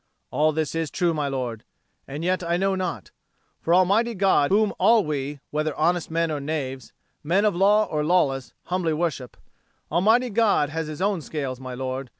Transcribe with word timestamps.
All 0.31 0.51
this 0.51 0.73
is 0.73 0.89
true, 0.89 1.13
my 1.13 1.27
lord. 1.27 1.63
And 2.07 2.23
yet 2.23 2.41
I 2.43 2.57
know 2.57 2.73
not. 2.73 3.11
For 3.61 3.71
Almighty 3.71 4.15
God, 4.15 4.49
whom 4.49 4.73
all 4.79 5.05
we, 5.05 5.39
whether 5.51 5.75
honest 5.75 6.09
men 6.09 6.31
or 6.31 6.39
knaves, 6.39 6.91
men 7.23 7.45
of 7.45 7.55
law 7.55 7.83
or 7.85 8.03
lawless, 8.03 8.55
humbly 8.63 8.93
worship 8.93 9.37
Almighty 9.91 10.31
God 10.31 10.69
has 10.69 10.87
His 10.87 11.03
own 11.03 11.21
scales, 11.21 11.59
my 11.59 11.75
lord. 11.75 12.09